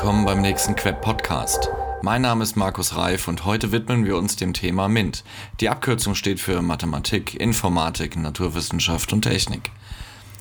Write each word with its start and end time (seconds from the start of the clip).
willkommen 0.00 0.24
beim 0.24 0.40
nächsten 0.40 0.74
Queb 0.76 1.02
Podcast. 1.02 1.70
Mein 2.00 2.22
Name 2.22 2.42
ist 2.42 2.56
Markus 2.56 2.96
Reif 2.96 3.28
und 3.28 3.44
heute 3.44 3.70
widmen 3.70 4.06
wir 4.06 4.16
uns 4.16 4.34
dem 4.34 4.54
Thema 4.54 4.88
MINT. 4.88 5.24
Die 5.60 5.68
Abkürzung 5.68 6.14
steht 6.14 6.40
für 6.40 6.62
Mathematik, 6.62 7.38
Informatik, 7.38 8.16
Naturwissenschaft 8.16 9.12
und 9.12 9.20
Technik. 9.20 9.70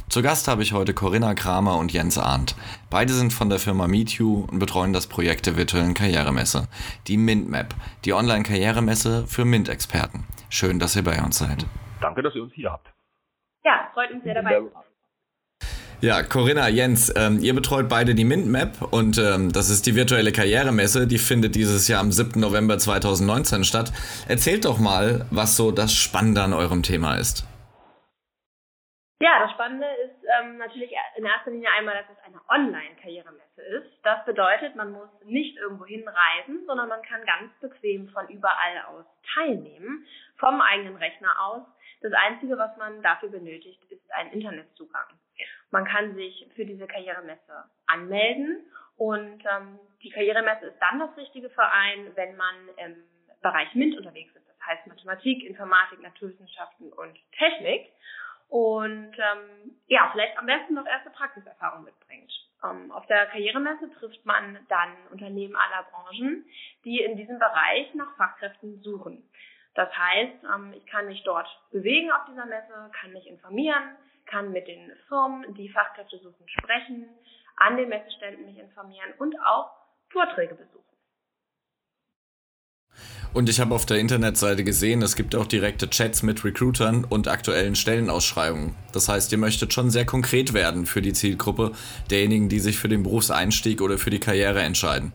Zu 0.08 0.22
Gast 0.22 0.48
habe 0.48 0.64
ich 0.64 0.72
heute 0.72 0.94
Corinna 0.94 1.34
Kramer 1.34 1.78
und 1.78 1.92
Jens 1.92 2.18
Arndt. 2.18 2.56
Beide 2.90 3.12
sind 3.12 3.34
von 3.34 3.50
der 3.50 3.60
Firma 3.60 3.90
MeetU 3.90 4.48
und 4.50 4.60
betreuen 4.60 4.94
das 4.94 5.08
Projekt 5.08 5.46
der 5.46 5.58
virtuellen 5.58 5.94
Karrieremesse, 5.94 6.70
die 7.08 7.18
MINT-Map, 7.18 7.76
die 8.06 8.14
Online-Karrieremesse 8.14 9.28
für 9.28 9.44
MINT-Experten. 9.44 10.26
Schön, 10.48 10.80
dass 10.80 10.96
ihr 10.96 11.04
bei 11.04 11.22
uns 11.22 11.38
seid. 11.38 11.66
Danke, 12.00 12.24
dass 12.24 12.34
ihr 12.34 12.44
uns 12.44 12.54
hier 12.54 12.72
habt. 12.72 12.88
Ja, 13.66 13.90
freut 13.94 14.10
uns 14.12 14.24
sehr 14.24 14.36
dabei. 14.36 14.62
Ja, 16.02 16.24
Corinna, 16.24 16.70
Jens, 16.70 17.14
ähm, 17.18 17.40
ihr 17.42 17.54
betreut 17.54 17.90
beide 17.90 18.16
die 18.16 18.24
MintMap 18.24 18.94
und 18.94 19.18
ähm, 19.18 19.52
das 19.52 19.70
ist 19.70 19.86
die 19.86 19.98
virtuelle 19.98 20.32
Karrieremesse, 20.32 21.08
die 21.08 21.18
findet 21.18 21.56
dieses 21.56 21.90
Jahr 21.90 22.00
am 22.00 22.14
7. 22.14 22.40
November 22.40 22.78
2019 22.78 23.66
statt. 23.66 23.92
Erzählt 24.30 24.64
doch 24.64 24.80
mal, 24.80 25.26
was 25.30 25.58
so 25.58 25.72
das 25.72 25.94
Spannende 25.94 26.42
an 26.42 26.54
eurem 26.54 26.84
Thema 26.84 27.18
ist. 27.18 27.44
Ja, 29.20 29.40
das 29.44 29.52
Spannende 29.52 29.88
ist 30.06 30.24
ähm, 30.40 30.58
natürlich 30.58 30.92
in 31.18 31.26
erster 31.26 31.52
Linie 31.52 31.68
einmal, 31.78 31.96
dass 31.96 32.16
es 32.16 32.24
eine 32.24 32.40
Online-Karrieremesse 32.48 33.62
ist. 33.76 33.92
Das 34.04 34.24
bedeutet, 34.24 34.78
man 34.78 34.94
muss 34.94 35.10
nicht 35.26 35.58
irgendwo 35.58 35.86
hinreisen, 35.86 36.64
sondern 36.66 36.88
man 36.88 37.02
kann 37.02 37.26
ganz 37.26 37.52
bequem 37.60 38.08
von 38.08 38.26
überall 38.30 38.86
aus 38.88 39.04
teilnehmen, 39.36 40.08
vom 40.38 40.62
eigenen 40.62 40.96
Rechner 40.96 41.36
aus. 41.44 41.64
Das 42.00 42.14
Einzige, 42.14 42.58
was 42.58 42.78
man 42.78 43.02
dafür 43.04 43.28
benötigt, 43.28 43.84
ist 43.92 44.10
ein 44.16 44.32
Internetzugang. 44.32 45.19
Man 45.72 45.86
kann 45.86 46.16
sich 46.16 46.48
für 46.56 46.66
diese 46.66 46.88
Karrieremesse 46.88 47.66
anmelden 47.88 48.66
und 48.98 49.44
ähm, 49.46 49.80
die 50.04 50.10
Karrieremesse 50.10 50.68
ist 50.68 50.80
dann 50.80 51.00
das 51.00 51.16
richtige 51.18 51.50
Verein, 51.50 52.12
wenn 52.16 52.36
man 52.36 52.56
im 52.78 52.96
Bereich 53.42 53.74
MINT 53.74 53.98
unterwegs 53.98 54.36
ist. 54.36 54.48
Das 54.48 54.68
heißt 54.68 54.88
Mathematik, 54.88 55.44
Informatik, 55.44 56.02
Naturwissenschaften 56.02 56.92
und 56.92 57.18
Technik. 57.38 57.92
Und 58.50 59.14
ähm, 59.14 59.78
ja, 59.88 60.10
vielleicht 60.12 60.38
am 60.38 60.48
besten 60.48 60.74
noch 60.74 60.86
erste 60.86 61.12
Praxiserfahrung 61.12 61.84
mitbringt. 61.84 62.32
Ähm, 62.64 62.92
auf 62.92 63.06
der 63.06 63.28
Karrieremesse 63.28 63.92
trifft 63.92 64.26
man 64.26 64.60
dann 64.68 64.96
Unternehmen 65.12 65.56
aller 65.56 65.84
Branchen, 65.92 66.46
die 66.84 67.00
in 67.02 67.16
diesem 67.16 67.40
Bereich 67.40 67.94
nach 67.94 68.16
Fachkräften 68.18 68.82
suchen. 68.82 69.24
Das 69.76 69.96
heißt, 69.96 70.44
ähm, 70.44 70.74
ich 70.76 70.86
kann 70.88 71.06
mich 71.06 71.24
dort 71.24 71.48
bewegen 71.72 72.12
auf 72.12 72.26
dieser 72.28 72.46
Messe, 72.46 72.92
kann 73.00 73.14
mich 73.14 73.28
informieren, 73.28 73.96
kann 74.30 74.52
mit 74.52 74.68
den 74.68 74.92
Firmen, 75.08 75.54
die 75.56 75.70
Fachkräfte 75.70 76.18
suchen, 76.20 76.48
sprechen, 76.48 77.10
an 77.58 77.78
den 77.78 77.90
Messeständen 77.90 78.46
mich 78.46 78.58
informieren 78.58 79.14
und 79.18 79.36
auch 79.46 79.72
Vorträge 80.12 80.56
besuchen. 80.56 80.80
Und 83.32 83.48
ich 83.48 83.60
habe 83.60 83.76
auf 83.76 83.86
der 83.86 84.00
Internetseite 84.00 84.64
gesehen, 84.64 85.04
es 85.04 85.16
gibt 85.16 85.36
auch 85.36 85.46
direkte 85.46 85.88
Chats 85.88 86.24
mit 86.24 86.44
Recruitern 86.44 87.06
und 87.06 87.28
aktuellen 87.28 87.76
Stellenausschreibungen. 87.76 88.76
Das 88.92 89.08
heißt, 89.08 89.32
ihr 89.32 89.38
möchtet 89.38 89.72
schon 89.72 89.92
sehr 89.92 90.06
konkret 90.06 90.54
werden 90.54 90.88
für 90.88 91.02
die 91.02 91.14
Zielgruppe 91.14 91.74
derjenigen, 92.10 92.50
die 92.50 92.60
sich 92.60 92.80
für 92.80 92.90
den 92.90 93.04
Berufseinstieg 93.04 93.82
oder 93.82 94.00
für 94.00 94.10
die 94.10 94.20
Karriere 94.20 94.62
entscheiden. 94.64 95.14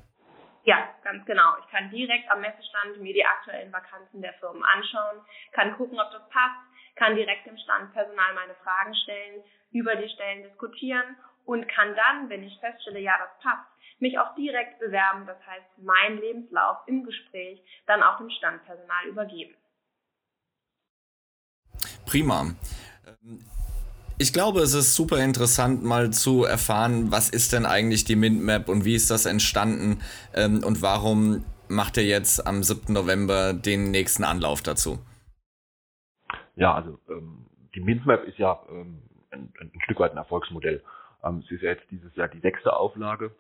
Ja, 0.63 0.77
ganz 1.03 1.27
genau. 1.27 1.55
Ich 1.65 1.71
kann 1.73 1.91
direkt 1.91 2.31
am 2.31 2.41
Messestand 2.41 3.01
mir 3.01 3.13
die 3.13 3.25
aktuellen 3.25 3.73
Vakanzen 3.73 4.23
der 4.23 4.33
Firmen 4.35 4.63
anschauen, 4.63 5.21
kann 5.53 5.77
gucken, 5.77 5.99
ob 5.99 6.11
das 6.13 6.23
passt, 6.31 6.63
kann 6.97 7.17
direkt 7.17 7.47
im 7.47 7.59
Standpersonal 7.59 8.35
meine 8.35 8.55
Fragen 8.63 8.95
stellen, 8.95 9.43
über 9.73 9.97
die 9.97 10.09
Stellen 10.09 10.45
diskutieren 10.45 11.17
und 11.45 11.69
kann 11.69 11.95
dann, 11.95 12.29
wenn 12.29 12.45
ich 12.45 12.59
feststelle, 12.61 13.01
ja, 13.01 13.15
das 13.19 13.31
passt, 13.43 13.69
mich 13.99 14.19
auch 14.19 14.35
direkt 14.35 14.79
bewerben, 14.79 15.27
das 15.27 15.39
heißt 15.47 15.79
meinen 15.79 16.19
Lebenslauf 16.19 16.79
im 16.87 17.05
Gespräch 17.05 17.61
dann 17.87 18.03
auch 18.03 18.19
dem 18.19 18.31
Standpersonal 18.31 19.07
übergeben. 19.07 19.55
Prima. 22.07 22.55
Ich 24.17 24.33
glaube, 24.33 24.61
es 24.61 24.75
ist 24.75 24.95
super 24.95 25.19
interessant, 25.19 25.83
mal 25.83 26.11
zu 26.11 26.45
erfahren, 26.45 27.11
was 27.11 27.29
ist 27.31 27.53
denn 27.53 27.67
eigentlich 27.67 28.05
die 28.05 28.15
Mintmap 28.15 28.69
und 28.69 28.85
wie 28.85 28.95
ist 28.95 29.11
das 29.11 29.27
entstanden 29.27 30.01
ähm, 30.35 30.63
und 30.63 30.83
warum 30.83 31.45
macht 31.69 31.97
ihr 31.97 32.05
jetzt 32.05 32.47
am 32.47 32.63
7. 32.63 32.93
November 32.93 33.53
den 33.53 33.91
nächsten 33.91 34.23
Anlauf 34.23 34.63
dazu? 34.63 35.01
Ja, 36.57 36.75
also 36.75 36.99
ähm, 37.09 37.47
die 37.75 37.81
Mintmap 37.81 38.25
ist 38.25 38.39
ja 38.39 38.61
ähm, 38.71 39.03
ein, 39.31 39.53
ein, 39.61 39.73
Stück 39.85 39.99
weit 40.01 40.13
ein 40.13 40.19
Erfolgsmodell. 40.19 40.83
Ähm, 41.25 41.43
es 41.45 41.51
ist 41.51 41.63
ja 41.63 41.71
jetzt 41.71 41.91
dieses 41.91 42.15
Jahr 42.17 42.29
die 42.29 42.41
sechste 42.41 42.77
Auflage. 42.77 43.35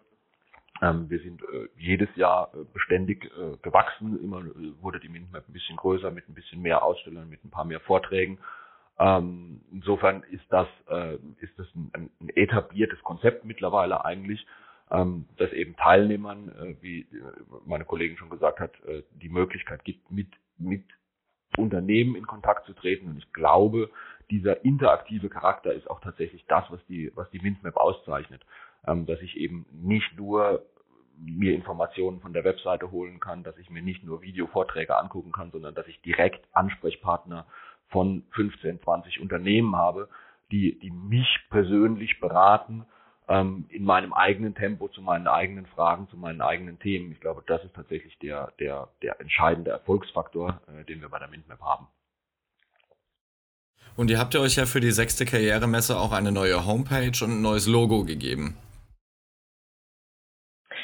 Ähm, 0.82 1.08
wir 1.08 1.20
sind 1.20 1.40
äh, 1.42 1.68
jedes 1.76 2.08
Jahr 2.16 2.52
äh, 2.54 2.64
beständig 2.72 3.24
äh, 3.38 3.56
gewachsen. 3.62 4.22
Immer 4.22 4.40
äh, 4.40 4.82
wurde 4.82 4.98
die 4.98 5.08
Mintmap 5.08 5.48
ein 5.48 5.52
bisschen 5.52 5.76
größer 5.76 6.10
mit 6.10 6.28
ein 6.28 6.34
bisschen 6.34 6.60
mehr 6.60 6.82
Ausstellern, 6.82 7.28
mit 7.28 7.44
ein 7.44 7.50
paar 7.50 7.64
mehr 7.64 7.80
Vorträgen. 7.80 8.38
Ähm, 8.98 9.60
insofern 9.72 10.22
ist 10.30 10.44
das, 10.50 10.68
äh, 10.88 11.14
ist 11.40 11.56
das 11.58 11.66
ein, 11.74 12.10
ein, 12.20 12.28
etabliertes 12.30 13.00
Konzept 13.02 13.44
mittlerweile 13.44 14.04
eigentlich, 14.04 14.46
ähm, 14.90 15.26
das 15.36 15.52
eben 15.52 15.76
Teilnehmern, 15.76 16.48
äh, 16.48 16.76
wie 16.80 17.00
äh, 17.00 17.06
meine 17.66 17.84
Kollegin 17.84 18.16
schon 18.16 18.30
gesagt 18.30 18.60
hat, 18.60 18.72
äh, 18.86 19.02
die 19.20 19.28
Möglichkeit 19.28 19.84
gibt, 19.84 20.10
mit, 20.10 20.28
mit 20.58 20.84
Unternehmen 21.56 22.16
in 22.16 22.26
Kontakt 22.26 22.66
zu 22.66 22.72
treten. 22.72 23.08
Und 23.08 23.18
ich 23.18 23.32
glaube, 23.32 23.90
dieser 24.30 24.64
interaktive 24.64 25.28
Charakter 25.28 25.72
ist 25.72 25.90
auch 25.90 26.00
tatsächlich 26.00 26.44
das, 26.46 26.64
was 26.70 26.84
die, 26.86 27.12
was 27.14 27.30
die 27.30 27.42
Windmap 27.42 27.76
auszeichnet. 27.76 28.42
Ähm, 28.86 29.06
dass 29.06 29.20
ich 29.20 29.36
eben 29.36 29.66
nicht 29.72 30.16
nur 30.16 30.64
mir 31.16 31.54
Informationen 31.54 32.20
von 32.20 32.32
der 32.32 32.44
Webseite 32.44 32.90
holen 32.90 33.20
kann, 33.20 33.44
dass 33.44 33.56
ich 33.58 33.70
mir 33.70 33.82
nicht 33.82 34.04
nur 34.04 34.22
Videovorträge 34.22 34.96
angucken 34.96 35.32
kann, 35.32 35.50
sondern 35.52 35.74
dass 35.74 35.86
ich 35.86 36.00
direkt 36.02 36.46
Ansprechpartner 36.52 37.46
von 37.88 38.24
15, 38.32 38.80
20 38.82 39.20
Unternehmen 39.20 39.76
habe, 39.76 40.08
die, 40.50 40.78
die 40.78 40.90
mich 40.90 41.28
persönlich 41.50 42.20
beraten 42.20 42.86
ähm, 43.28 43.66
in 43.70 43.84
meinem 43.84 44.12
eigenen 44.12 44.54
Tempo 44.54 44.88
zu 44.88 45.00
meinen 45.00 45.26
eigenen 45.26 45.66
Fragen, 45.66 46.08
zu 46.08 46.16
meinen 46.16 46.40
eigenen 46.40 46.78
Themen. 46.78 47.12
Ich 47.12 47.20
glaube, 47.20 47.42
das 47.46 47.64
ist 47.64 47.74
tatsächlich 47.74 48.18
der, 48.18 48.52
der, 48.58 48.88
der 49.02 49.20
entscheidende 49.20 49.70
Erfolgsfaktor, 49.70 50.60
äh, 50.68 50.84
den 50.84 51.00
wir 51.00 51.08
bei 51.08 51.18
der 51.18 51.28
Mintmap 51.28 51.60
haben. 51.60 51.86
Und 53.96 54.10
ihr 54.10 54.18
habt 54.18 54.34
ja 54.34 54.40
euch 54.40 54.56
ja 54.56 54.66
für 54.66 54.80
die 54.80 54.90
sechste 54.90 55.24
Karrieremesse 55.24 55.96
auch 55.96 56.12
eine 56.12 56.32
neue 56.32 56.66
Homepage 56.66 57.24
und 57.24 57.30
ein 57.30 57.42
neues 57.42 57.66
Logo 57.66 58.04
gegeben. 58.04 58.56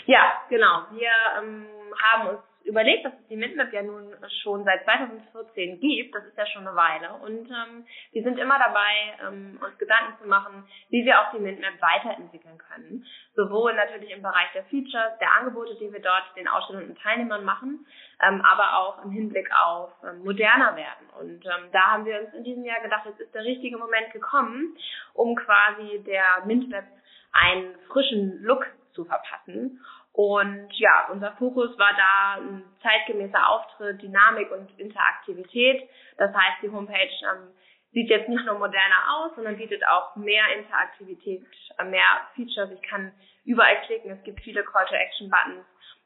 Ja, 0.06 0.32
genau. 0.48 0.86
Wir 0.92 1.10
ähm, 1.38 1.66
haben 2.02 2.28
uns 2.30 2.40
überlegt, 2.70 3.04
dass 3.04 3.12
es 3.12 3.26
die 3.28 3.36
MintMap 3.36 3.72
ja 3.72 3.82
nun 3.82 4.14
schon 4.42 4.64
seit 4.64 4.84
2014 4.84 5.80
gibt, 5.80 6.14
das 6.14 6.24
ist 6.24 6.38
ja 6.38 6.46
schon 6.46 6.66
eine 6.66 6.76
Weile. 6.76 7.12
Und 7.14 7.50
ähm, 7.50 7.84
wir 8.12 8.22
sind 8.22 8.38
immer 8.38 8.58
dabei, 8.58 9.18
ähm, 9.26 9.58
uns 9.62 9.76
Gedanken 9.78 10.22
zu 10.22 10.28
machen, 10.28 10.64
wie 10.88 11.04
wir 11.04 11.20
auch 11.20 11.32
die 11.32 11.40
MintMap 11.40 11.82
weiterentwickeln 11.82 12.58
können. 12.58 13.04
Sowohl 13.34 13.74
natürlich 13.74 14.10
im 14.10 14.22
Bereich 14.22 14.50
der 14.54 14.64
Features, 14.64 15.18
der 15.20 15.34
Angebote, 15.38 15.74
die 15.76 15.92
wir 15.92 16.00
dort 16.00 16.24
den 16.36 16.48
Ausstellern 16.48 16.88
und 16.88 16.98
Teilnehmern 16.98 17.44
machen, 17.44 17.86
ähm, 18.22 18.40
aber 18.42 18.78
auch 18.78 19.04
im 19.04 19.10
Hinblick 19.10 19.50
auf 19.52 19.90
ähm, 20.04 20.24
moderner 20.24 20.76
werden. 20.76 21.10
Und 21.18 21.44
ähm, 21.44 21.70
da 21.72 21.92
haben 21.92 22.04
wir 22.04 22.20
uns 22.20 22.34
in 22.34 22.44
diesem 22.44 22.64
Jahr 22.64 22.80
gedacht, 22.80 23.06
es 23.06 23.18
ist 23.20 23.34
der 23.34 23.44
richtige 23.44 23.78
Moment 23.78 24.12
gekommen, 24.12 24.76
um 25.14 25.34
quasi 25.34 26.02
der 26.04 26.44
MintMap 26.46 26.84
einen 27.32 27.74
frischen 27.88 28.42
Look 28.42 28.66
zu 28.92 29.04
verpassen. 29.04 29.80
Und 30.12 30.68
ja, 30.72 31.08
unser 31.10 31.32
Fokus 31.32 31.78
war 31.78 31.92
da 31.96 32.42
ein 32.42 32.64
zeitgemäßer 32.82 33.48
Auftritt, 33.48 34.02
Dynamik 34.02 34.50
und 34.50 34.78
Interaktivität. 34.78 35.88
Das 36.16 36.34
heißt, 36.34 36.62
die 36.62 36.70
Homepage 36.70 37.10
ähm, 37.22 37.54
sieht 37.92 38.10
jetzt 38.10 38.28
nicht 38.28 38.44
nur 38.44 38.58
moderner 38.58 39.16
aus, 39.16 39.34
sondern 39.36 39.56
bietet 39.56 39.86
auch 39.86 40.16
mehr 40.16 40.44
Interaktivität, 40.58 41.46
äh, 41.78 41.84
mehr 41.84 42.28
Features. 42.34 42.70
Ich 42.72 42.82
kann 42.82 43.12
überall 43.44 43.80
klicken, 43.86 44.10
es 44.10 44.22
gibt 44.24 44.40
viele 44.40 44.64
Call-to-Action-Buttons. 44.64 45.64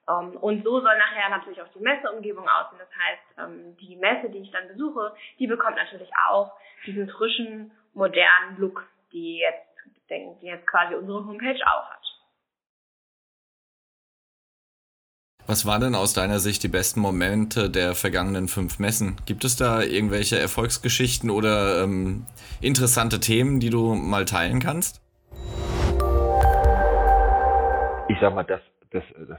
Ähm, 0.09 0.37
und 0.37 0.65
so 0.65 0.81
soll 0.81 0.99
nachher 0.99 1.31
natürlich 1.31 1.61
auch 1.63 1.73
die 1.75 1.83
Messeumgebung 1.83 2.47
aussehen. 2.47 2.79
Das 2.79 2.91
heißt, 2.91 3.39
ähm, 3.39 3.77
die 3.79 3.97
Messe, 3.97 4.29
die 4.29 4.43
ich 4.43 4.51
dann 4.51 4.69
besuche, 4.69 5.15
die 5.39 5.47
bekommt 5.47 5.77
natürlich 5.77 6.11
auch 6.29 6.53
diesen 6.87 7.09
frischen, 7.09 7.73
modernen 7.95 8.59
Look, 8.59 8.87
die 9.13 9.39
jetzt, 9.39 9.67
die 10.11 10.47
jetzt 10.47 10.67
quasi 10.67 10.95
unsere 10.95 11.25
Homepage 11.25 11.61
auch 11.67 11.91
hat. 11.91 12.04
Was 15.47 15.67
waren 15.67 15.83
denn 15.83 15.95
aus 15.95 16.15
deiner 16.15 16.39
Sicht 16.39 16.63
die 16.63 16.69
besten 16.69 17.01
Momente 17.01 17.69
der 17.69 17.95
vergangenen 17.95 18.49
fünf 18.49 18.79
Messen? 18.79 19.17
Gibt 19.27 19.45
es 19.45 19.57
da 19.57 19.83
irgendwelche 19.83 20.39
Erfolgsgeschichten 20.39 21.29
oder 21.29 21.83
ähm, 21.85 22.25
interessante 22.63 23.21
Themen, 23.21 23.61
die 23.61 23.69
du 23.69 23.95
mal 23.95 24.25
teilen 24.25 24.59
kannst? 24.59 25.03
Ich 28.09 28.17
sag 28.23 28.35
mal, 28.35 28.45
das, 28.45 28.63
das, 28.91 29.05
das, 29.29 29.39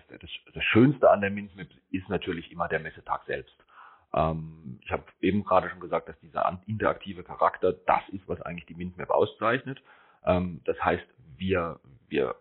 das, 0.54 0.63
Schönste 0.63 1.10
an 1.10 1.22
der 1.22 1.31
MINTMIP 1.31 1.69
ist 1.90 2.07
natürlich 2.07 2.52
immer 2.52 2.68
der 2.68 2.81
Messetag 2.81 3.24
selbst. 3.25 3.56
Ähm, 4.13 4.80
ich 4.84 4.92
habe 4.92 5.06
eben 5.22 5.44
gerade 5.44 5.72
schon 5.72 5.80
gesagt, 5.80 6.07
dass 6.07 6.19
dieser 6.19 6.62
interaktive 6.68 7.24
Charakter 7.24 7.74
das 7.74 8.02
ist, 8.12 8.28
was 8.28 8.40
eigentlich 8.44 8.68
die 8.68 8.75
MINTMAP 8.75 9.10
auszeichnet. 9.10 9.81
Ähm, 10.24 10.62
das 10.66 10.80
heißt, 10.84 11.06
wir, 11.38 11.80
wir 12.10 12.36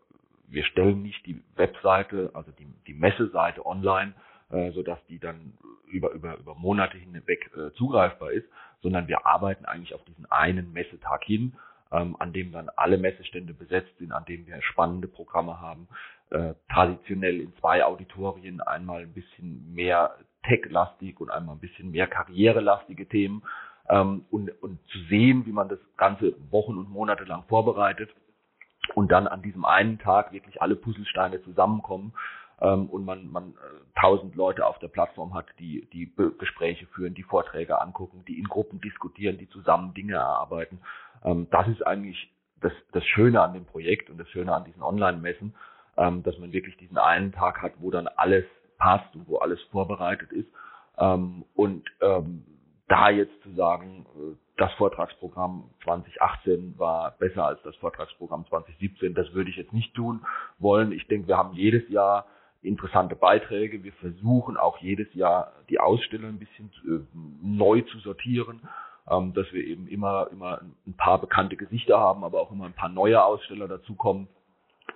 wir 0.55 0.65
stellen 0.65 1.03
nicht 1.03 1.25
die 1.27 1.43
Webseite, 1.57 2.31
also 2.35 2.51
die, 2.53 2.67
die 2.87 2.95
Messeseite 2.95 3.65
online, 3.67 4.15
äh, 4.51 4.71
sodass 4.73 4.99
die 5.09 5.19
dann 5.19 5.55
über, 5.87 6.13
über, 6.13 6.37
über 6.37 6.55
Monate 6.55 6.97
hinweg 6.97 7.51
äh, 7.57 7.73
zugreifbar 7.73 8.33
ist, 8.33 8.47
sondern 8.83 9.09
wir 9.09 9.27
arbeiten 9.27 9.65
eigentlich 9.65 9.95
auf 9.95 10.05
diesen 10.05 10.31
einen 10.31 10.73
Messetag 10.73 11.25
hin, 11.25 11.55
ähm, 11.93 12.17
an 12.19 12.33
dem 12.33 12.53
dann 12.53 12.69
alle 12.77 12.99
Messestände 12.99 13.55
besetzt 13.55 13.97
sind, 13.99 14.13
an 14.13 14.25
dem 14.25 14.47
wir 14.47 14.61
spannende 14.63 15.09
Programme 15.09 15.61
haben, 15.61 15.89
äh, 16.31 16.55
traditionell 16.73 17.41
in 17.41 17.55
zwei 17.57 17.85
Auditorien, 17.85 18.61
einmal 18.61 19.03
ein 19.03 19.13
bisschen 19.13 19.73
mehr 19.75 20.17
tech-lastig 20.45 21.21
und 21.21 21.31
einmal 21.31 21.57
ein 21.57 21.61
bisschen 21.61 21.91
mehr 21.91 22.07
karrierelastige 22.07 23.09
Themen 23.09 23.43
ähm, 23.89 24.25
und, 24.31 24.51
und 24.63 24.79
zu 24.89 24.99
sehen, 25.09 25.47
wie 25.47 25.53
man 25.53 25.69
das 25.69 25.79
Ganze 25.97 26.35
Wochen 26.51 26.77
und 26.77 26.91
Monate 26.91 27.25
lang 27.25 27.45
vorbereitet 27.49 28.11
und 28.95 29.11
dann 29.11 29.27
an 29.27 29.43
diesem 29.43 29.65
einen 29.65 29.99
Tag 29.99 30.33
wirklich 30.33 30.61
alle 30.61 30.77
Puzzlesteine 30.77 31.43
zusammenkommen 31.43 32.15
ähm, 32.61 32.87
und 32.87 33.05
man, 33.05 33.31
man 33.31 33.51
äh, 33.51 34.01
tausend 34.01 34.35
Leute 34.37 34.67
auf 34.67 34.79
der 34.79 34.89
Plattform 34.89 35.35
hat, 35.35 35.47
die 35.59 35.89
die 35.93 36.13
Gespräche 36.39 36.87
führen, 36.87 37.15
die 37.15 37.23
Vorträge 37.23 37.81
angucken, 37.81 38.25
die 38.27 38.39
in 38.39 38.45
Gruppen 38.45 38.81
diskutieren, 38.81 39.39
die 39.39 39.49
zusammen 39.49 39.95
Dinge 39.95 40.15
erarbeiten. 40.15 40.81
Ähm, 41.25 41.49
das 41.51 41.69
ist 41.69 41.87
eigentlich 41.87 42.31
das, 42.61 42.73
das 42.93 43.05
Schöne 43.05 43.41
an 43.41 43.55
dem 43.55 43.67
Projekt 43.67 44.11
und 44.11 44.19
das 44.19 44.29
Schöne 44.31 44.55
an 44.55 44.65
diesen 44.65 44.83
Online-Messen, 44.83 45.55
ähm, 45.97 46.23
dass 46.23 46.39
man 46.39 46.53
wirklich 46.53 46.77
diesen 46.77 46.99
einen 46.99 47.33
Tag 47.33 47.63
hat, 47.63 47.73
wo 47.79 47.91
dann 47.91 48.09
alles 48.09 48.45
passt 48.79 49.15
und 49.15 49.29
wo 49.29 49.39
alles 49.39 49.61
vorbereitet 49.71 50.33
ist. 50.33 50.49
Ähm, 50.99 51.45
und 51.55 51.85
ähm, 52.01 52.45
da 52.89 53.11
jetzt 53.11 53.43
zu 53.43 53.53
sagen, 53.55 54.07
äh, 54.17 54.44
das 54.57 54.73
Vortragsprogramm 54.75 55.71
2018 55.83 56.79
war 56.79 57.13
besser 57.19 57.45
als 57.45 57.61
das 57.63 57.75
Vortragsprogramm 57.77 58.47
2017, 58.49 59.15
das 59.15 59.33
würde 59.33 59.51
ich 59.51 59.57
jetzt 59.57 59.73
nicht 59.73 59.95
tun 59.95 60.25
wollen. 60.59 60.93
Ich 60.93 61.07
denke, 61.09 61.29
wir 61.29 61.37
haben 61.37 61.55
jedes 61.55 61.89
Jahr 61.89 62.27
interessante 62.63 63.17
Beiträge. 63.17 63.83
Wir 63.83 63.93
versuchen 63.95 64.57
auch 64.57 64.79
jedes 64.79 65.13
Jahr 65.15 65.53
die 65.69 65.79
Aussteller 65.79 66.29
ein 66.29 66.39
bisschen 66.39 66.71
äh, 66.87 67.01
neu 67.43 67.83
zu 67.83 67.99
sortieren, 67.99 68.63
ähm, 69.09 69.35
dass 69.35 69.53
wir 69.53 69.65
eben 69.65 69.87
immer, 69.87 70.29
immer 70.31 70.61
ein 70.87 70.95
paar 70.97 71.21
bekannte 71.21 71.57
Gesichter 71.57 71.99
haben, 71.99 72.25
aber 72.25 72.41
auch 72.41 72.51
immer 72.51 72.65
ein 72.65 72.73
paar 72.73 72.89
neue 72.89 73.23
Aussteller 73.23 73.69
dazukommen, 73.69 74.29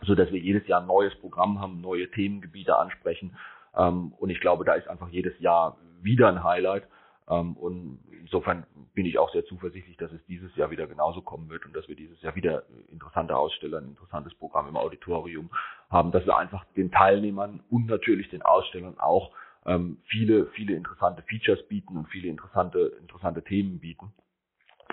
so 0.03 0.15
dass 0.15 0.31
wir 0.31 0.41
jedes 0.41 0.67
Jahr 0.67 0.81
ein 0.81 0.87
neues 0.87 1.15
Programm 1.17 1.61
haben, 1.61 1.81
neue 1.81 2.11
Themengebiete 2.11 2.77
ansprechen. 2.77 3.37
Ähm, 3.77 4.13
und 4.19 4.31
ich 4.31 4.41
glaube, 4.41 4.65
da 4.65 4.75
ist 4.75 4.89
einfach 4.89 5.09
jedes 5.09 5.39
Jahr 5.41 5.77
wieder 6.01 6.29
ein 6.29 6.45
Highlight. 6.45 6.85
Ähm, 7.29 7.57
und 7.57 8.01
insofern 8.21 8.67
bin 8.95 9.07
ich 9.07 9.19
auch 9.19 9.33
sehr 9.33 9.45
zuversichtlich, 9.45 9.97
dass 9.97 10.13
es 10.13 10.25
dieses 10.27 10.55
Jahr 10.57 10.71
wieder 10.71 10.87
genauso 10.87 11.23
kommen 11.23 11.49
wird 11.49 11.67
und 11.67 11.75
dass 11.75 11.89
wir 11.89 11.97
dieses 11.97 12.21
Jahr 12.23 12.35
wieder 12.35 12.65
interessante 12.91 13.37
Aussteller, 13.37 13.79
ein 13.79 13.89
interessantes 13.89 14.35
Programm 14.35 14.69
im 14.69 14.77
Auditorium 14.77 15.51
haben, 15.91 16.11
dass 16.13 16.27
wir 16.27 16.37
einfach 16.37 16.65
den 16.77 16.91
Teilnehmern 16.91 17.63
und 17.71 17.87
natürlich 17.87 18.29
den 18.31 18.43
Ausstellern 18.43 18.99
auch 18.99 19.33
ähm, 19.67 19.99
viele, 20.07 20.47
viele 20.49 20.75
interessante 20.75 21.23
Features 21.23 21.67
bieten 21.69 21.97
und 21.97 22.09
viele 22.09 22.29
interessante, 22.29 22.97
interessante 23.01 23.43
Themen 23.43 23.81
bieten. 23.81 24.13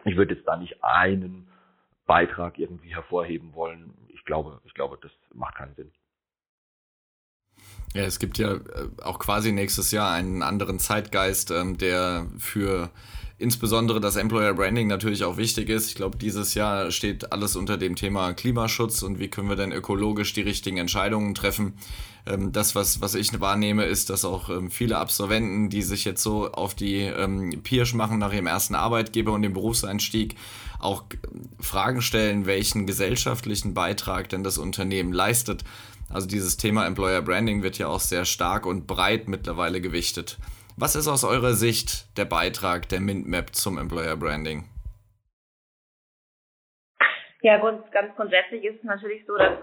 Ich 0.04 0.18
würde 0.18 0.36
jetzt 0.36 0.48
da 0.48 0.58
nicht 0.58 0.84
einen 0.84 1.48
Beitrag 2.06 2.60
irgendwie 2.60 2.94
hervorheben 2.94 3.54
wollen. 3.54 3.94
Ich 4.10 4.24
glaube, 4.26 4.62
ich 4.66 4.74
glaube, 4.74 4.98
das 5.02 5.12
macht 5.34 5.56
keinen 5.56 5.76
Sinn. 5.76 5.92
Ja, 7.96 8.04
es 8.04 8.20
gibt 8.20 8.38
ja 8.38 8.56
äh, 8.56 8.60
auch 9.04 9.20
quasi 9.20 9.54
nächstes 9.54 9.92
Jahr 9.92 10.12
einen 10.12 10.44
anderen 10.44 10.80
Zeitgeist, 10.80 11.50
ähm, 11.52 11.78
der 11.78 12.28
für 12.38 12.90
insbesondere 13.38 14.02
das 14.02 14.18
Employer 14.18 14.54
Branding 14.54 14.88
natürlich 14.88 15.24
auch 15.24 15.38
wichtig 15.38 15.70
ist. 15.70 15.88
Ich 15.88 15.96
glaube, 15.96 16.18
dieses 16.18 16.56
Jahr 16.56 16.92
steht 16.92 17.32
alles 17.32 17.56
unter 17.56 17.78
dem 17.78 17.96
Thema 17.96 18.34
Klimaschutz 18.34 19.02
und 19.02 19.20
wie 19.20 19.30
können 19.30 19.48
wir 19.48 19.56
denn 19.56 19.72
ökologisch 19.72 20.34
die 20.34 20.42
richtigen 20.42 20.76
Entscheidungen 20.76 21.36
treffen. 21.36 21.76
Ähm, 22.26 22.52
das, 22.52 22.76
was, 22.76 23.00
was 23.00 23.16
ich 23.16 23.40
wahrnehme, 23.40 23.86
ist, 23.86 24.10
dass 24.10 24.26
auch 24.26 24.50
ähm, 24.50 24.72
viele 24.72 24.98
Absolventen, 24.98 25.70
die 25.70 25.82
sich 25.82 26.04
jetzt 26.04 26.22
so 26.22 26.52
auf 26.52 26.76
die 26.76 26.98
ähm, 27.00 27.62
Pirsch 27.64 27.94
machen 27.94 28.20
nach 28.20 28.34
ihrem 28.34 28.48
ersten 28.48 28.76
Arbeitgeber 28.76 29.32
und 29.32 29.42
dem 29.42 29.54
Berufseinstieg, 29.54 30.36
auch 30.80 31.06
Fragen 31.62 32.02
stellen, 32.02 32.46
welchen 32.46 32.86
gesellschaftlichen 32.86 33.74
Beitrag 33.74 34.28
denn 34.28 34.44
das 34.44 34.58
Unternehmen 34.58 35.14
leistet. 35.14 35.64
Also 36.14 36.28
dieses 36.28 36.58
Thema 36.58 36.86
Employer 36.86 37.22
Branding 37.22 37.64
wird 37.64 37.78
ja 37.78 37.88
auch 37.88 38.00
sehr 38.00 38.26
stark 38.26 38.66
und 38.66 38.88
breit 38.88 39.28
mittlerweile 39.28 39.82
gewichtet. 39.82 40.38
Was 40.78 40.96
ist 40.96 41.08
aus 41.08 41.24
eurer 41.24 41.54
Sicht 41.54 42.18
der 42.18 42.26
Beitrag 42.26 42.90
der 42.90 43.00
MintMap 43.00 43.56
zum 43.56 43.78
Employer 43.78 44.16
Branding? 44.16 44.66
Ja, 47.42 47.58
ganz 47.58 48.16
grundsätzlich 48.16 48.64
ist 48.64 48.78
es 48.80 48.84
natürlich 48.84 49.26
so, 49.26 49.38
dass 49.38 49.60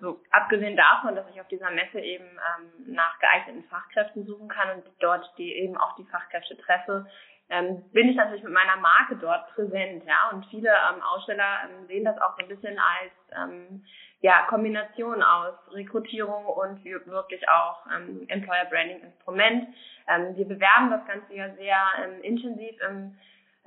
so, 0.00 0.20
abgesehen 0.30 0.76
davon, 0.76 1.14
dass 1.14 1.28
ich 1.32 1.40
auf 1.40 1.48
dieser 1.48 1.70
Messe 1.70 2.00
eben 2.00 2.24
ähm, 2.24 2.94
nach 2.94 3.18
geeigneten 3.18 3.68
Fachkräften 3.68 4.24
suchen 4.24 4.48
kann 4.48 4.76
und 4.76 4.84
dort 5.00 5.30
die 5.38 5.52
eben 5.54 5.76
auch 5.76 5.96
die 5.96 6.04
Fachkräfte 6.04 6.56
treffe, 6.56 7.06
ähm, 7.50 7.82
bin 7.92 8.08
ich 8.08 8.16
natürlich 8.16 8.44
mit 8.44 8.52
meiner 8.52 8.76
Marke 8.76 9.16
dort 9.16 9.48
präsent, 9.54 10.04
ja. 10.06 10.30
Und 10.32 10.44
viele 10.46 10.68
ähm, 10.68 11.02
Aussteller 11.02 11.60
ähm, 11.64 11.86
sehen 11.86 12.04
das 12.04 12.20
auch 12.20 12.36
so 12.36 12.42
ein 12.42 12.48
bisschen 12.48 12.78
als 12.78 13.12
ähm, 13.36 13.84
ja, 14.20 14.46
Kombination 14.48 15.22
aus 15.22 15.54
Rekrutierung 15.72 16.46
und 16.46 16.84
wirklich 16.84 17.48
auch 17.48 17.86
ähm, 17.94 18.24
Employer 18.28 18.64
Branding 18.68 19.00
Instrument. 19.00 19.68
Ähm, 20.08 20.36
wir 20.36 20.46
bewerben 20.46 20.90
das 20.90 21.06
Ganze 21.06 21.34
ja 21.34 21.54
sehr 21.54 21.76
ähm, 22.02 22.22
intensiv 22.22 22.74
im 22.88 23.14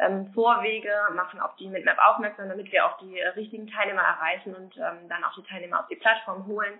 ähm, 0.01 0.31
Vorwege, 0.33 0.91
machen 1.13 1.39
auf 1.39 1.55
die 1.57 1.67
Mitmap 1.67 1.97
aufmerksam, 1.99 2.49
damit 2.49 2.71
wir 2.71 2.85
auch 2.85 2.97
die 2.97 3.19
äh, 3.19 3.27
richtigen 3.29 3.67
Teilnehmer 3.67 4.01
erreichen 4.01 4.55
und 4.55 4.75
ähm, 4.77 5.07
dann 5.07 5.23
auch 5.23 5.33
die 5.35 5.43
Teilnehmer 5.43 5.79
auf 5.79 5.87
die 5.87 5.95
Plattform 5.95 6.47
holen. 6.47 6.73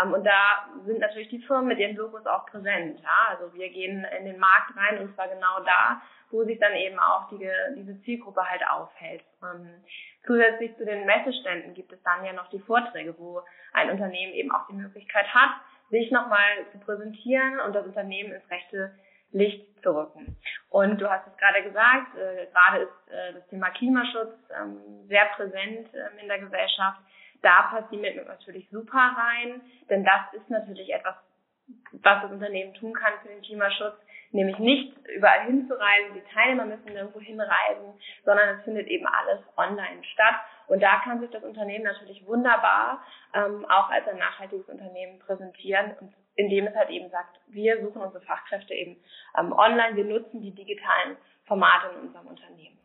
Ähm, 0.00 0.12
und 0.12 0.24
da 0.24 0.68
sind 0.86 1.00
natürlich 1.00 1.28
die 1.28 1.40
Firmen 1.40 1.66
mit 1.66 1.78
ihren 1.78 1.96
Logos 1.96 2.24
auch 2.26 2.46
präsent. 2.46 3.00
Ja? 3.00 3.36
Also 3.36 3.52
wir 3.52 3.68
gehen 3.70 4.06
in 4.18 4.24
den 4.24 4.38
Markt 4.38 4.76
rein 4.76 4.98
und 4.98 5.14
zwar 5.14 5.26
genau 5.28 5.60
da, 5.64 6.00
wo 6.30 6.44
sich 6.44 6.60
dann 6.60 6.74
eben 6.74 6.98
auch 7.00 7.28
die, 7.30 7.50
diese 7.76 8.00
Zielgruppe 8.02 8.48
halt 8.48 8.62
aufhält. 8.68 9.24
Ähm, 9.42 9.82
zusätzlich 10.24 10.76
zu 10.76 10.84
den 10.84 11.04
Messeständen 11.04 11.74
gibt 11.74 11.92
es 11.92 12.02
dann 12.04 12.24
ja 12.24 12.32
noch 12.32 12.48
die 12.50 12.60
Vorträge, 12.60 13.18
wo 13.18 13.42
ein 13.72 13.90
Unternehmen 13.90 14.34
eben 14.34 14.52
auch 14.52 14.66
die 14.68 14.74
Möglichkeit 14.74 15.26
hat, 15.34 15.50
sich 15.90 16.12
nochmal 16.12 16.48
zu 16.70 16.78
präsentieren 16.78 17.58
und 17.60 17.74
das 17.74 17.86
Unternehmen 17.86 18.32
ins 18.32 18.50
rechte 18.50 18.92
Licht 19.32 19.82
zu 19.82 19.90
rücken. 19.90 20.36
Und 20.70 21.00
du 21.00 21.08
hast 21.08 21.26
es 21.26 21.36
gerade 21.36 21.62
gesagt, 21.62 22.16
äh, 22.16 22.46
gerade 22.46 22.84
ist 22.84 23.12
äh, 23.12 23.32
das 23.34 23.46
Thema 23.48 23.70
Klimaschutz 23.70 24.34
ähm, 24.58 25.06
sehr 25.08 25.26
präsent 25.36 25.88
ähm, 25.94 26.18
in 26.20 26.28
der 26.28 26.40
Gesellschaft. 26.40 27.00
Da 27.42 27.62
passt 27.70 27.92
die 27.92 27.98
Mitmut 27.98 28.26
natürlich 28.26 28.68
super 28.70 29.16
rein, 29.16 29.60
denn 29.88 30.04
das 30.04 30.32
ist 30.32 30.50
natürlich 30.50 30.92
etwas, 30.92 31.14
was 31.92 32.22
das 32.22 32.32
Unternehmen 32.32 32.74
tun 32.74 32.92
kann 32.94 33.12
für 33.22 33.28
den 33.28 33.42
Klimaschutz 33.42 33.94
nämlich 34.32 34.58
nicht 34.58 34.94
überall 35.08 35.44
hinzureisen, 35.46 36.14
die 36.14 36.34
Teilnehmer 36.34 36.66
müssen 36.66 36.88
irgendwo 36.88 37.20
hinreisen, 37.20 37.98
sondern 38.24 38.58
es 38.58 38.64
findet 38.64 38.86
eben 38.88 39.06
alles 39.06 39.40
online 39.56 40.04
statt. 40.12 40.34
Und 40.66 40.82
da 40.82 41.00
kann 41.00 41.20
sich 41.20 41.30
das 41.30 41.42
Unternehmen 41.42 41.84
natürlich 41.84 42.26
wunderbar 42.26 43.02
ähm, 43.34 43.64
auch 43.66 43.88
als 43.90 44.06
ein 44.06 44.18
nachhaltiges 44.18 44.68
Unternehmen 44.68 45.18
präsentieren, 45.20 45.94
und 46.00 46.12
indem 46.38 46.68
es 46.68 46.74
halt 46.74 46.88
eben 46.90 47.10
sagt, 47.10 47.40
wir 47.48 47.82
suchen 47.82 48.00
unsere 48.00 48.24
Fachkräfte 48.24 48.72
eben 48.72 48.96
ähm, 49.38 49.52
online, 49.52 49.96
wir 49.96 50.04
nutzen 50.04 50.40
die 50.40 50.52
digitalen 50.52 51.16
Formate 51.44 51.88
in 51.94 52.06
unserem 52.06 52.26
Unternehmen. 52.28 52.78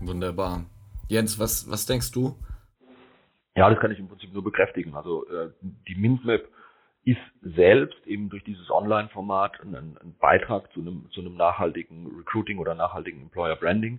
Wunderbar. 0.00 0.66
Jens, 1.08 1.38
was, 1.38 1.68
was 1.70 1.84
denkst 1.86 2.12
du? 2.12 2.36
Ja, 3.56 3.68
das 3.68 3.80
kann 3.80 3.90
ich 3.90 3.98
im 3.98 4.08
Prinzip 4.08 4.32
nur 4.32 4.44
bekräftigen. 4.44 4.94
Also 4.94 5.26
äh, 5.28 5.50
die 5.88 5.96
Mintmap 5.96 6.46
ist 7.04 7.18
selbst 7.42 8.06
eben 8.06 8.28
durch 8.28 8.44
dieses 8.44 8.70
Online-Format 8.70 9.60
ein, 9.62 9.74
ein, 9.74 10.14
Beitrag 10.20 10.72
zu 10.72 10.80
einem, 10.80 11.08
zu 11.12 11.20
einem 11.20 11.36
nachhaltigen 11.36 12.06
Recruiting 12.18 12.58
oder 12.58 12.74
nachhaltigen 12.74 13.22
Employer 13.22 13.56
Branding. 13.56 13.98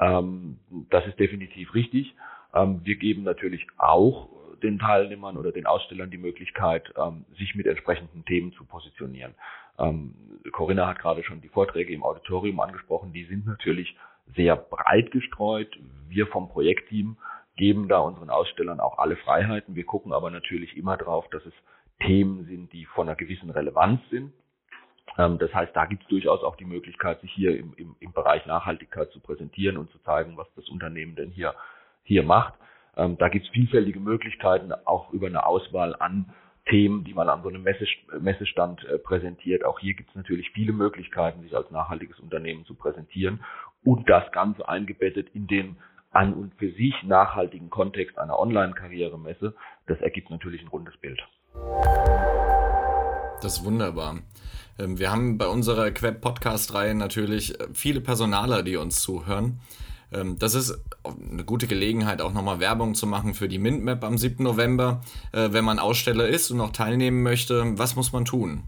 Ähm, 0.00 0.58
das 0.90 1.06
ist 1.06 1.18
definitiv 1.18 1.74
richtig. 1.74 2.14
Ähm, 2.54 2.80
wir 2.84 2.96
geben 2.96 3.22
natürlich 3.22 3.66
auch 3.76 4.28
den 4.62 4.78
Teilnehmern 4.78 5.36
oder 5.36 5.52
den 5.52 5.66
Ausstellern 5.66 6.10
die 6.10 6.18
Möglichkeit, 6.18 6.92
ähm, 6.96 7.24
sich 7.38 7.54
mit 7.54 7.66
entsprechenden 7.66 8.24
Themen 8.24 8.52
zu 8.52 8.64
positionieren. 8.64 9.34
Ähm, 9.78 10.14
Corinna 10.52 10.86
hat 10.86 10.98
gerade 10.98 11.22
schon 11.24 11.40
die 11.40 11.48
Vorträge 11.48 11.92
im 11.92 12.02
Auditorium 12.02 12.60
angesprochen. 12.60 13.12
Die 13.12 13.24
sind 13.24 13.46
natürlich 13.46 13.96
sehr 14.34 14.56
breit 14.56 15.10
gestreut. 15.10 15.76
Wir 16.08 16.26
vom 16.26 16.48
Projektteam 16.48 17.16
geben 17.56 17.88
da 17.88 17.98
unseren 17.98 18.30
Ausstellern 18.30 18.80
auch 18.80 18.98
alle 18.98 19.16
Freiheiten. 19.16 19.74
Wir 19.74 19.84
gucken 19.84 20.12
aber 20.12 20.30
natürlich 20.30 20.76
immer 20.76 20.96
drauf, 20.96 21.26
dass 21.30 21.44
es 21.46 21.54
Themen 22.04 22.44
sind, 22.46 22.72
die 22.72 22.84
von 22.86 23.08
einer 23.08 23.16
gewissen 23.16 23.50
Relevanz 23.50 24.00
sind. 24.10 24.32
Ähm, 25.18 25.38
das 25.38 25.52
heißt, 25.54 25.74
da 25.74 25.86
gibt 25.86 26.02
es 26.02 26.08
durchaus 26.08 26.42
auch 26.42 26.56
die 26.56 26.64
Möglichkeit, 26.64 27.20
sich 27.20 27.32
hier 27.32 27.58
im, 27.58 27.74
im, 27.76 27.96
im 28.00 28.12
Bereich 28.12 28.44
Nachhaltigkeit 28.46 29.10
zu 29.10 29.20
präsentieren 29.20 29.78
und 29.78 29.90
zu 29.90 29.98
zeigen, 30.00 30.36
was 30.36 30.46
das 30.56 30.68
Unternehmen 30.68 31.16
denn 31.16 31.30
hier, 31.30 31.54
hier 32.04 32.22
macht. 32.22 32.54
Ähm, 32.96 33.18
da 33.18 33.28
gibt 33.28 33.46
es 33.46 33.52
vielfältige 33.52 34.00
Möglichkeiten, 34.00 34.72
auch 34.84 35.12
über 35.12 35.26
eine 35.26 35.44
Auswahl 35.46 35.94
an 35.98 36.32
Themen, 36.68 37.04
die 37.04 37.14
man 37.14 37.28
an 37.28 37.42
so 37.42 37.48
einem 37.48 37.62
Messestand 37.62 38.84
äh, 38.84 38.98
präsentiert. 38.98 39.64
Auch 39.64 39.78
hier 39.78 39.94
gibt 39.94 40.10
es 40.10 40.16
natürlich 40.16 40.50
viele 40.50 40.72
Möglichkeiten, 40.72 41.42
sich 41.42 41.54
als 41.54 41.70
nachhaltiges 41.70 42.18
Unternehmen 42.18 42.64
zu 42.64 42.74
präsentieren 42.74 43.40
und 43.84 44.08
das 44.08 44.30
Ganze 44.32 44.68
eingebettet 44.68 45.28
in 45.32 45.46
den 45.46 45.76
an 46.10 46.34
und 46.34 46.54
für 46.54 46.72
sich 46.72 46.94
nachhaltigen 47.02 47.68
Kontext 47.70 48.18
einer 48.18 48.38
Online-Karrieremesse, 48.38 49.54
das 49.86 50.00
ergibt 50.00 50.30
natürlich 50.30 50.62
ein 50.62 50.68
rundes 50.68 50.96
Bild. 50.96 51.22
Das 53.42 53.58
ist 53.58 53.64
wunderbar. 53.64 54.20
Ähm, 54.78 54.98
wir 54.98 55.12
haben 55.12 55.38
bei 55.38 55.46
unserer 55.46 55.90
Queb-Podcast-Reihe 55.90 56.94
natürlich 56.94 57.60
äh, 57.60 57.68
viele 57.74 58.00
Personaler, 58.00 58.62
die 58.62 58.76
uns 58.76 59.00
zuhören. 59.00 59.60
Ähm, 60.16 60.38
das 60.38 60.54
ist 60.54 60.72
eine 61.04 61.44
gute 61.44 61.66
Gelegenheit, 61.66 62.20
auch 62.20 62.32
nochmal 62.32 62.60
Werbung 62.60 62.94
zu 62.94 63.06
machen 63.06 63.34
für 63.34 63.48
die 63.48 63.58
MintMap 63.58 64.02
am 64.04 64.16
7. 64.16 64.42
November. 64.42 65.00
Äh, 65.32 65.52
wenn 65.52 65.64
man 65.64 65.78
Aussteller 65.78 66.26
ist 66.26 66.50
und 66.50 66.58
noch 66.58 66.72
teilnehmen 66.72 67.22
möchte, 67.22 67.62
was 67.78 67.96
muss 67.96 68.12
man 68.12 68.24
tun? 68.24 68.64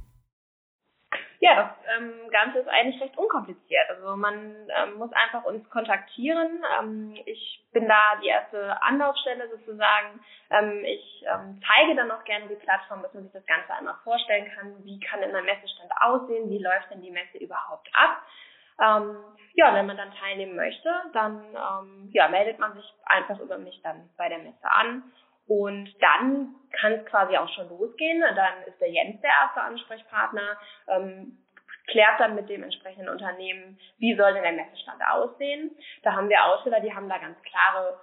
Ja, 1.40 1.54
das 1.54 1.96
ähm, 1.96 2.12
Ganze 2.30 2.58
ist 2.58 2.68
eigentlich 2.68 3.00
recht 3.00 3.16
unkompliziert. 3.16 3.88
Also 3.88 4.16
man 4.16 4.34
ähm, 4.34 4.98
muss 4.98 5.10
einfach 5.12 5.44
uns 5.44 5.68
kontaktieren. 5.70 6.62
Ich 7.26 7.64
bin 7.72 7.88
da 7.88 8.18
die 8.22 8.28
erste 8.28 8.82
Anlaufstelle 8.82 9.48
sozusagen. 9.50 10.20
Ich 10.84 11.24
zeige 11.66 11.94
dann 11.94 12.10
auch 12.10 12.24
gerne 12.24 12.48
die 12.48 12.56
Plattform, 12.56 13.02
dass 13.02 13.12
man 13.12 13.24
sich 13.24 13.32
das 13.32 13.44
Ganze 13.46 13.72
einmal 13.74 13.96
vorstellen 14.02 14.50
kann. 14.56 14.72
Wie 14.82 14.98
kann 14.98 15.20
denn 15.20 15.34
ein 15.34 15.44
Messestand 15.44 15.90
aussehen? 16.00 16.48
Wie 16.48 16.58
läuft 16.58 16.90
denn 16.90 17.02
die 17.02 17.10
Messe 17.10 17.38
überhaupt 17.38 17.88
ab? 17.92 18.22
Ähm, 18.80 19.16
ja, 19.54 19.74
wenn 19.74 19.86
man 19.86 19.96
dann 19.96 20.14
teilnehmen 20.14 20.54
möchte, 20.54 20.88
dann 21.12 21.42
ähm, 21.52 22.10
ja, 22.12 22.28
meldet 22.28 22.58
man 22.58 22.74
sich 22.74 22.84
einfach 23.06 23.40
über 23.40 23.58
mich 23.58 23.80
dann 23.82 24.08
bei 24.16 24.28
der 24.28 24.38
Messe 24.38 24.70
an. 24.70 25.02
Und 25.48 25.90
dann 26.00 26.54
kann 26.72 26.92
es 26.92 27.06
quasi 27.06 27.36
auch 27.36 27.48
schon 27.48 27.68
losgehen. 27.70 28.20
Dann 28.20 28.62
ist 28.66 28.80
der 28.80 28.90
Jens 28.90 29.20
der 29.20 29.30
erste 29.30 29.62
Ansprechpartner, 29.62 30.58
ähm, 30.88 31.38
klärt 31.88 32.20
dann 32.20 32.34
mit 32.34 32.48
dem 32.50 32.62
entsprechenden 32.62 33.08
Unternehmen, 33.08 33.78
wie 33.98 34.14
soll 34.14 34.34
denn 34.34 34.42
der 34.42 34.52
Messestand 34.52 35.00
aussehen. 35.10 35.70
Da 36.02 36.12
haben 36.12 36.28
wir 36.28 36.44
Aussteller, 36.44 36.80
die 36.80 36.94
haben 36.94 37.08
da 37.08 37.18
ganz 37.18 37.42
klare 37.42 37.98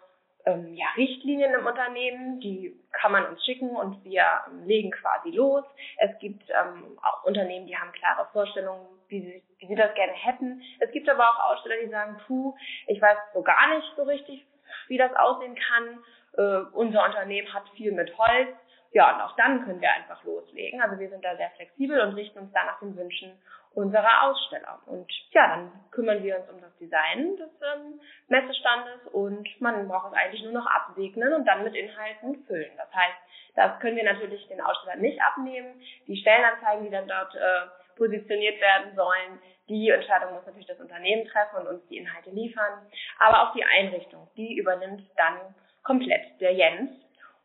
ähm, 0.46 0.74
ja, 0.75 0.86
Richtlinien 0.96 1.54
im 1.54 1.66
Unternehmen, 1.66 2.40
die 2.40 2.75
kann 2.92 3.12
man 3.12 3.25
uns 3.25 3.44
schicken 3.44 3.70
und 3.75 4.04
wir 4.04 4.24
ähm, 4.48 4.66
legen 4.66 4.92
quasi 4.92 5.32
los. 5.32 5.64
Es 5.98 6.18
gibt 6.20 6.44
ähm, 6.50 6.98
auch 7.02 7.24
Unternehmen, 7.24 7.66
die 7.68 7.78
haben 7.78 7.92
klare 7.94 8.28
Vorstellungen, 8.32 8.88
wie 9.08 9.22
sie, 9.22 9.44
wie 9.60 9.68
sie 9.68 9.75
das 9.75 9.94
gerne 9.96 10.14
hätten. 10.14 10.62
Es 10.80 10.92
gibt 10.92 11.10
aber 11.10 11.28
auch 11.28 11.52
Aussteller, 11.52 11.75
die 11.84 11.90
sagen, 11.90 12.18
puh, 12.28 12.56
ich 12.88 13.02
weiß 13.02 13.18
so 13.34 13.42
gar 13.42 13.75
nicht 13.75 13.88
so 13.96 14.04
richtig, 14.04 14.46
wie 14.88 14.98
das 14.98 15.16
aussehen 15.16 15.56
kann. 15.56 16.00
Äh, 16.38 16.66
unser 16.74 17.06
Unternehmen 17.06 17.52
hat 17.54 17.68
viel 17.75 17.92
mit 17.92 18.16
Holz. 18.18 18.50
Ja, 18.92 19.14
und 19.14 19.22
auch 19.22 19.36
dann 19.36 19.66
können 19.66 19.82
wir 19.82 19.92
einfach 19.92 20.24
loslegen. 20.24 20.80
Also 20.80 20.98
wir 21.00 21.10
sind 21.10 21.25
da 21.25 21.36
sehr 21.36 21.50
flexibel 21.52 22.00
und 22.00 22.14
richten 22.14 22.40
uns 22.40 22.54
da 22.54 22.64
nach 22.64 22.80
den 22.80 22.96
Wünschen 22.96 23.32
unserer 23.75 24.24
Aussteller. 24.24 24.79
Und 24.86 25.12
ja, 25.32 25.48
dann 25.48 25.72
kümmern 25.91 26.24
wir 26.24 26.38
uns 26.38 26.50
um 26.50 26.62
das 26.62 26.75
Design 26.77 27.36
des 27.38 27.50
ähm, 27.62 28.00
Messestandes 28.29 29.08
und 29.12 29.48
man 29.62 29.88
braucht 29.88 30.12
es 30.12 30.17
eigentlich 30.17 30.44
nur 30.44 30.53
noch 30.53 30.65
absegnen 30.65 31.34
und 31.34 31.46
dann 31.46 31.63
mit 31.63 31.75
Inhalten 31.75 32.44
füllen. 32.46 32.72
Das 32.77 32.94
heißt, 32.94 33.17
das 33.55 33.79
können 33.79 33.98
wir 33.98 34.03
natürlich 34.03 34.48
den 34.48 34.62
Ausstellern 34.62 35.01
nicht 35.01 35.22
abnehmen. 35.22 35.82
Die 36.08 36.17
Stellenanzeigen, 36.17 36.86
die 36.86 36.91
dann 36.91 37.08
dort 37.08 37.36
äh, 37.36 37.67
positioniert 37.98 38.60
werden 38.62 38.96
sollen, 38.96 39.39
die 39.67 39.89
Entscheidung 39.89 40.34
muss 40.34 40.46
natürlich 40.46 40.67
das 40.67 40.79
Unternehmen 40.79 41.27
treffen 41.27 41.58
und 41.58 41.67
uns 41.67 41.88
die 41.88 41.98
Inhalte 41.98 42.29
liefern. 42.29 42.86
Aber 43.20 43.44
auch 43.44 43.53
die 43.53 43.63
Einrichtung, 43.63 44.27
die 44.38 44.58
übernimmt 44.58 45.03
dann 45.17 45.55
komplett 45.84 46.39
der 46.39 46.53
Jens. 46.53 46.91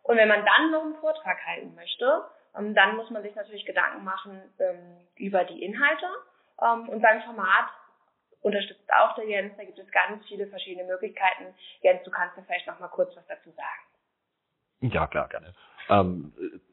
Und 0.02 0.16
wenn 0.16 0.28
man 0.28 0.44
dann 0.44 0.70
noch 0.70 0.82
einen 0.82 0.96
Vortrag 0.96 1.38
halten 1.46 1.74
möchte, 1.74 2.24
dann 2.54 2.96
muss 2.96 3.10
man 3.10 3.22
sich 3.22 3.34
natürlich 3.34 3.64
Gedanken 3.64 4.04
machen 4.04 4.40
ähm, 4.58 4.96
über 5.16 5.44
die 5.44 5.62
Inhalte. 5.62 6.06
Ähm, 6.60 6.88
und 6.88 7.00
beim 7.00 7.22
Format 7.22 7.68
unterstützt 8.42 8.88
auch 8.92 9.14
der 9.14 9.26
Jens. 9.26 9.54
Da 9.56 9.64
gibt 9.64 9.78
es 9.78 9.90
ganz 9.90 10.24
viele 10.26 10.46
verschiedene 10.46 10.86
Möglichkeiten. 10.86 11.54
Jens, 11.82 12.02
du 12.04 12.10
kannst 12.10 12.36
mir 12.36 12.44
vielleicht 12.44 12.66
noch 12.66 12.80
mal 12.80 12.88
kurz 12.88 13.14
was 13.16 13.26
dazu 13.26 13.50
sagen. 13.50 14.92
Ja, 14.92 15.06
klar, 15.06 15.28
gerne. 15.28 15.54
Ähm, 15.88 16.32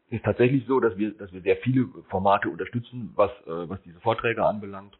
ist 0.09 0.23
tatsächlich 0.23 0.65
so, 0.65 0.79
dass 0.79 0.97
wir, 0.97 1.11
dass 1.17 1.31
wir 1.33 1.41
sehr 1.41 1.57
viele 1.57 1.87
Formate 2.09 2.49
unterstützen, 2.49 3.11
was, 3.15 3.31
äh, 3.45 3.69
was 3.69 3.81
diese 3.81 3.99
Vorträge 3.99 4.45
anbelangt. 4.45 4.97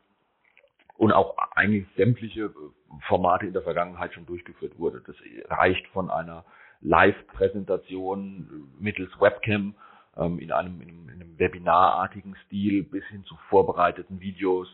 Und 0.98 1.12
auch 1.12 1.38
eigentlich 1.56 1.88
sämtliche 1.96 2.46
äh, 2.46 2.52
Formate 3.08 3.46
in 3.46 3.54
der 3.54 3.62
Vergangenheit 3.62 4.14
schon 4.14 4.26
durchgeführt 4.26 4.78
wurde. 4.78 5.02
Das 5.06 5.16
reicht 5.50 5.88
von 5.88 6.12
einer 6.12 6.44
Live-Präsentation 6.82 8.70
mittels 8.80 9.12
Webcam 9.20 9.76
ähm, 10.18 10.40
in, 10.40 10.52
einem, 10.52 10.82
in, 10.82 10.90
einem, 10.90 11.10
in 11.10 11.22
einem 11.22 11.40
webinarartigen 11.40 12.36
Stil 12.46 12.84
bis 12.84 13.04
hin 13.06 13.24
zu 13.26 13.36
vorbereiteten 13.50 14.20
Videos, 14.20 14.68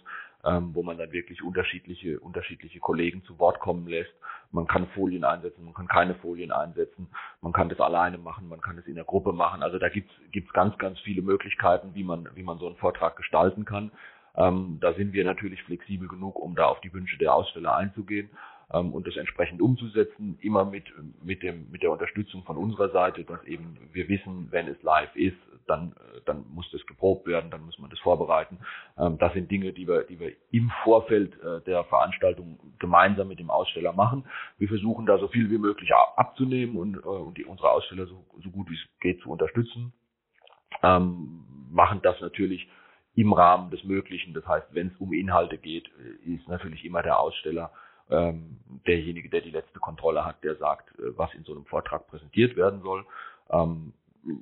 ähm, 0.44 0.72
wo 0.74 0.84
man 0.84 0.98
dann 0.98 1.12
wirklich 1.12 1.42
unterschiedliche, 1.42 2.20
unterschiedliche 2.20 2.80
Kollegen 2.80 3.24
zu 3.24 3.40
Wort 3.40 3.60
kommen 3.60 3.88
lässt. 3.88 4.14
Man 4.52 4.68
kann 4.68 4.88
Folien 4.90 5.24
einsetzen, 5.24 5.66
man 5.66 5.74
kann 5.74 5.88
keine 5.88 6.16
Folien 6.16 6.52
einsetzen, 6.52 7.08
man 7.42 7.54
kann 7.54 7.70
das 7.70 7.80
alleine 7.80 8.18
machen, 8.18 8.50
man 8.50 8.62
kann 8.62 8.78
es 8.78 8.86
in 8.86 8.96
der 8.96 9.04
Gruppe 9.04 9.34
machen. 9.34 9.64
Also 9.64 9.80
da 9.80 9.90
gibt's 9.90 10.14
gibt's 10.32 10.54
ganz, 10.54 10.78
ganz 10.78 11.00
viele 11.00 11.22
Möglichkeiten, 11.22 11.96
wie 11.96 12.04
man, 12.04 12.30
wie 12.36 12.44
man 12.44 12.60
so 12.60 12.68
einen 12.68 12.76
Vortrag 12.76 13.16
gestalten 13.16 13.66
kann. 13.66 13.92
Ähm, 14.36 14.80
da 14.82 14.94
sind 14.94 15.14
wir 15.14 15.24
natürlich 15.26 15.62
flexibel 15.64 16.08
genug, 16.08 16.40
um 16.40 16.56
da 16.56 16.66
auf 16.66 16.82
die 16.82 16.94
Wünsche 16.94 17.18
der 17.18 17.34
Aussteller 17.34 17.76
einzugehen 17.76 18.30
ähm, 18.74 18.94
und 18.94 19.08
das 19.08 19.15
entsprechend 19.15 19.62
umzusetzen, 19.62 20.38
immer 20.42 20.65
mit, 20.65 20.86
mit, 21.24 21.44
dem, 21.44 21.70
mit 21.72 21.84
der 21.84 21.92
Unterstützung 21.92 22.44
von 22.44 22.58
unserer 22.58 22.89
Seite, 22.89 23.24
dass 23.24 23.44
eben 23.46 23.77
wir 23.92 24.10
wissen, 24.10 24.48
wenn 24.51 24.68
es 24.68 24.82
live 24.82 25.15
ist, 25.15 25.38
dann, 25.68 25.92
äh, 25.92 26.22
dann 26.25 26.46
muss 26.53 26.70
das 26.72 26.86
geprobt 26.86 27.27
werden, 27.27 27.51
dann 27.51 27.65
muss 27.65 27.77
man 27.80 27.89
das 27.89 28.00
vorbereiten. 28.00 28.60
Ähm, 28.98 29.18
das 29.18 29.34
sind 29.34 29.50
Dinge, 29.51 29.74
die 29.74 29.88
wir, 29.88 30.03
die 30.03 30.20
wir 30.20 30.34
im 30.51 30.72
Vorfeld 30.84 31.39
äh, 31.42 31.62
der 31.62 31.84
Veranstaltung 31.86 32.60
gemeinsam 32.80 33.27
mit 33.27 33.39
dem 33.39 33.50
Aussteller 33.50 33.94
machen. 33.94 34.25
Wir 34.58 34.68
versuchen 34.68 35.06
da 35.06 35.18
so 35.20 35.27
viel 35.27 35.50
wie 35.50 35.58
möglich 35.58 35.92
abzunehmen 36.15 36.75
und, 36.77 36.98
äh, 36.98 37.08
und 37.08 37.38
die, 37.38 37.46
unsere 37.46 37.72
Aussteller 37.72 38.08
so, 38.08 38.25
so 38.44 38.50
gut 38.50 38.70
wie 38.70 38.75
es 38.75 39.00
geht 39.00 39.22
zu 39.22 39.30
unterstützen. 39.30 39.94
Ähm, 40.82 41.46
machen 41.72 42.01
das 42.03 42.20
natürlich 42.22 42.68
im 43.15 43.32
Rahmen 43.32 43.70
des 43.70 43.84
Möglichen. 43.84 44.34
Das 44.34 44.46
heißt, 44.48 44.68
wenn 44.72 44.88
es 44.88 44.98
um 44.98 45.13
Inhalte 45.13 45.60
geht, 45.60 45.88
ist 46.25 46.48
natürlich 46.48 46.84
immer 46.84 47.03
der 47.03 47.20
Aussteller 47.20 47.72
ähm, 48.10 48.58
derjenige, 48.86 49.30
der 49.30 49.42
die 49.42 49.52
letzte 49.52 49.80
Kontrolle 49.80 50.26
hat, 50.26 50.44
der 50.44 50.56
sagt, 50.56 50.98
äh, 51.00 51.18
was 51.18 51.34
in 51.34 51.44
so 51.44 51.54
einem 51.54 51.66
Vortrag 51.66 52.08
präsentiert 52.08 52.56
werden 52.56 52.82
soll. 52.82 53.06
Ähm, 53.50 53.94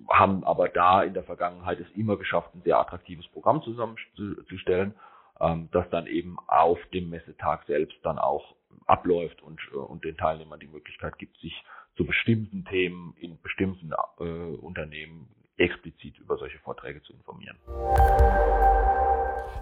haben 0.09 0.43
aber 0.43 0.69
da 0.69 1.03
in 1.03 1.13
der 1.13 1.23
Vergangenheit 1.23 1.79
es 1.79 1.89
immer 1.95 2.17
geschafft, 2.17 2.53
ein 2.53 2.61
sehr 2.63 2.77
attraktives 2.77 3.27
Programm 3.29 3.63
zusammenzustellen, 3.63 4.93
ähm, 5.39 5.69
das 5.71 5.89
dann 5.89 6.07
eben 6.07 6.37
auf 6.47 6.79
dem 6.93 7.09
Messetag 7.09 7.65
selbst 7.65 7.97
dann 8.03 8.19
auch 8.19 8.55
abläuft 8.85 9.41
und, 9.41 9.59
äh, 9.73 9.77
und 9.77 10.03
den 10.03 10.17
Teilnehmern 10.17 10.59
die 10.59 10.67
Möglichkeit 10.67 11.17
gibt, 11.17 11.37
sich 11.39 11.53
zu 11.97 12.05
bestimmten 12.05 12.65
Themen 12.65 13.15
in 13.19 13.39
bestimmten 13.41 13.91
äh, 14.19 14.23
Unternehmen 14.23 15.27
explizit 15.57 16.17
über 16.19 16.37
solche 16.37 16.59
Vorträge 16.59 17.01
zu 17.03 17.13
informieren. 17.13 17.57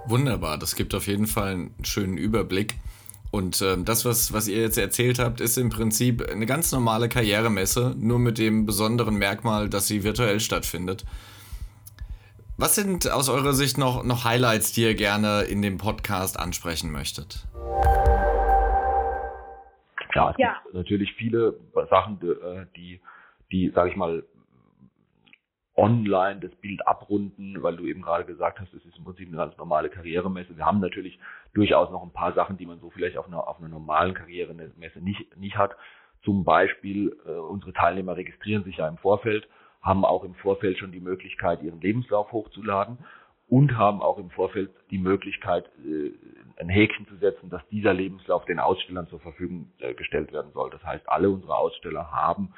Wunderbar, 0.05 0.57
das 0.57 0.75
gibt 0.75 0.95
auf 0.95 1.07
jeden 1.07 1.27
Fall 1.27 1.53
einen 1.53 1.75
schönen 1.83 2.17
Überblick. 2.17 2.75
Und 3.31 3.61
äh, 3.61 3.77
das, 3.77 4.05
was, 4.05 4.33
was 4.33 4.47
ihr 4.47 4.61
jetzt 4.61 4.77
erzählt 4.77 5.19
habt, 5.19 5.39
ist 5.39 5.57
im 5.57 5.69
Prinzip 5.69 6.27
eine 6.29 6.45
ganz 6.45 6.71
normale 6.71 7.09
Karrieremesse, 7.09 7.95
nur 7.97 8.17
mit 8.17 8.37
dem 8.37 8.65
besonderen 8.65 9.15
Merkmal, 9.15 9.69
dass 9.69 9.87
sie 9.87 10.03
virtuell 10.03 10.39
stattfindet. 10.39 11.05
Was 12.57 12.75
sind 12.75 13.09
aus 13.09 13.29
eurer 13.29 13.53
Sicht 13.53 13.77
noch, 13.77 14.03
noch 14.03 14.25
Highlights, 14.25 14.73
die 14.73 14.81
ihr 14.81 14.95
gerne 14.95 15.43
in 15.43 15.61
dem 15.61 15.77
Podcast 15.77 16.39
ansprechen 16.39 16.91
möchtet? 16.91 17.47
Ja, 20.15 20.31
es 20.31 20.37
ja. 20.37 20.57
gibt 20.63 20.73
natürlich 20.73 21.13
viele 21.13 21.55
Sachen, 21.89 22.19
äh, 22.21 22.65
die, 22.75 22.99
die, 23.51 23.71
sage 23.73 23.91
ich 23.91 23.95
mal, 23.95 24.23
online 25.79 26.41
das 26.41 26.53
Bild 26.55 26.85
abrunden, 26.85 27.63
weil 27.63 27.77
du 27.77 27.85
eben 27.85 28.01
gerade 28.01 28.25
gesagt 28.25 28.59
hast, 28.59 28.73
es 28.73 28.85
ist 28.85 28.97
im 28.97 29.05
Prinzip 29.05 29.27
eine 29.29 29.37
ganz 29.37 29.57
normale 29.57 29.89
Karrieremesse. 29.89 30.57
Wir 30.57 30.65
haben 30.65 30.81
natürlich 30.81 31.17
durchaus 31.53 31.89
noch 31.89 32.03
ein 32.03 32.11
paar 32.11 32.33
Sachen, 32.33 32.57
die 32.57 32.65
man 32.65 32.79
so 32.79 32.89
vielleicht 32.89 33.17
auf 33.17 33.27
einer, 33.27 33.47
auf 33.47 33.59
einer 33.59 33.69
normalen 33.69 34.13
Karrieremesse 34.13 34.99
nicht, 34.99 35.37
nicht 35.37 35.57
hat. 35.57 35.75
Zum 36.23 36.43
Beispiel, 36.43 37.17
äh, 37.25 37.31
unsere 37.31 37.71
Teilnehmer 37.71 38.17
registrieren 38.17 38.65
sich 38.65 38.77
ja 38.77 38.87
im 38.87 38.97
Vorfeld, 38.97 39.47
haben 39.81 40.03
auch 40.03 40.25
im 40.25 40.35
Vorfeld 40.35 40.77
schon 40.77 40.91
die 40.91 40.99
Möglichkeit, 40.99 41.63
ihren 41.63 41.79
Lebenslauf 41.79 42.31
hochzuladen 42.33 42.97
und 43.47 43.77
haben 43.77 44.01
auch 44.01 44.17
im 44.17 44.29
Vorfeld 44.31 44.69
die 44.91 44.97
Möglichkeit, 44.97 45.65
äh, 45.85 46.11
ein 46.57 46.67
Häkchen 46.67 47.07
zu 47.07 47.15
setzen, 47.15 47.49
dass 47.49 47.65
dieser 47.69 47.93
Lebenslauf 47.93 48.43
den 48.45 48.59
Ausstellern 48.59 49.07
zur 49.07 49.21
Verfügung 49.21 49.71
äh, 49.79 49.93
gestellt 49.93 50.33
werden 50.33 50.51
soll. 50.51 50.69
Das 50.71 50.83
heißt, 50.83 51.07
alle 51.07 51.29
unsere 51.29 51.55
Aussteller 51.55 52.11
haben 52.11 52.53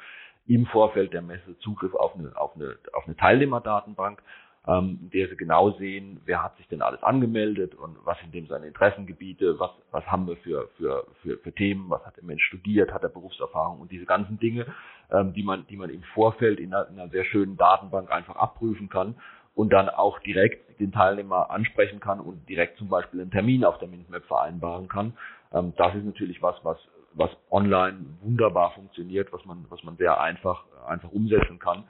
im 0.46 0.66
Vorfeld 0.66 1.12
der 1.12 1.22
Messe 1.22 1.58
Zugriff 1.58 1.94
auf 1.94 2.14
eine, 2.14 2.36
auf 2.36 2.54
eine, 2.56 2.76
auf 2.92 3.06
eine 3.06 3.16
Teilnehmerdatenbank, 3.16 4.22
ähm, 4.66 4.98
in 5.02 5.10
der 5.10 5.28
sie 5.28 5.36
genau 5.36 5.72
sehen, 5.72 6.20
wer 6.24 6.42
hat 6.42 6.56
sich 6.56 6.68
denn 6.68 6.82
alles 6.82 7.02
angemeldet 7.02 7.74
und 7.74 7.96
was 8.04 8.18
sind 8.20 8.34
dem 8.34 8.46
seine 8.46 8.66
Interessengebiete, 8.66 9.58
was, 9.58 9.70
was 9.90 10.04
haben 10.06 10.26
wir 10.26 10.36
für, 10.36 10.68
für, 10.76 11.06
für, 11.22 11.38
für 11.38 11.52
Themen, 11.52 11.90
was 11.90 12.04
hat 12.04 12.16
der 12.16 12.24
Mensch 12.24 12.44
studiert, 12.44 12.92
hat 12.92 13.02
er 13.02 13.08
Berufserfahrung 13.08 13.80
und 13.80 13.90
diese 13.90 14.06
ganzen 14.06 14.38
Dinge, 14.38 14.66
ähm, 15.10 15.32
die 15.32 15.42
man, 15.42 15.66
die 15.68 15.76
man 15.76 15.90
im 15.90 16.02
Vorfeld 16.14 16.60
in 16.60 16.72
einer, 16.72 16.88
in 16.88 16.98
einer 16.98 17.10
sehr 17.10 17.24
schönen 17.24 17.56
Datenbank 17.56 18.10
einfach 18.10 18.36
abprüfen 18.36 18.88
kann 18.88 19.16
und 19.54 19.72
dann 19.72 19.88
auch 19.88 20.18
direkt 20.20 20.80
den 20.80 20.92
Teilnehmer 20.92 21.50
ansprechen 21.50 22.00
kann 22.00 22.20
und 22.20 22.48
direkt 22.48 22.78
zum 22.78 22.88
Beispiel 22.88 23.20
einen 23.20 23.30
Termin 23.30 23.64
auf 23.64 23.78
der 23.78 23.88
Mintmap 23.88 24.24
vereinbaren 24.24 24.88
kann. 24.88 25.14
Ähm, 25.52 25.72
das 25.76 25.94
ist 25.94 26.04
natürlich 26.04 26.40
was, 26.42 26.56
was 26.62 26.78
was 27.14 27.30
online 27.50 28.04
wunderbar 28.22 28.72
funktioniert, 28.72 29.32
was 29.32 29.44
man, 29.44 29.66
was 29.68 29.82
man 29.82 29.96
sehr 29.96 30.20
einfach, 30.20 30.64
einfach 30.86 31.10
umsetzen 31.10 31.58
kann. 31.58 31.84